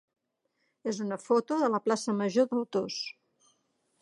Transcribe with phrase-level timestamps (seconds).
[0.91, 3.01] és una foto de la plaça major d'Otos.